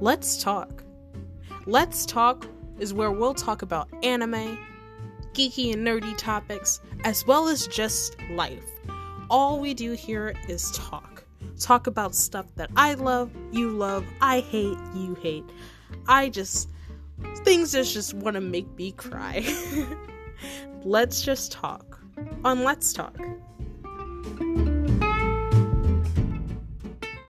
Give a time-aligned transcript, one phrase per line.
[0.00, 0.82] let's talk.
[1.66, 2.46] Let's talk
[2.78, 4.58] is where we'll talk about anime,
[5.32, 8.64] geeky and nerdy topics, as well as just life.
[9.30, 11.24] All we do here is talk.
[11.58, 15.44] Talk about stuff that I love, you love, I hate, you hate.
[16.06, 16.68] I just
[17.38, 19.44] things that just want to make me cry.
[20.84, 21.98] Let's just talk
[22.44, 23.16] on Let's Talk.